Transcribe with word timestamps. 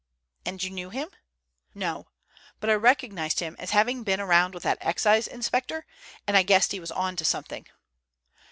"And 0.47 0.63
you 0.63 0.71
knew 0.71 0.89
him?" 0.89 1.09
"No, 1.75 2.07
but 2.59 2.71
I 2.71 2.73
recognized 2.73 3.39
him 3.39 3.55
as 3.59 3.69
having 3.69 4.01
been 4.01 4.19
around 4.19 4.55
with 4.55 4.63
that 4.63 4.79
Excise 4.81 5.27
inspector, 5.27 5.85
and 6.25 6.35
I 6.35 6.41
guessed 6.41 6.71
he 6.71 6.79
was 6.79 6.91
on 6.91 7.15
to 7.17 7.23
something." 7.23 7.67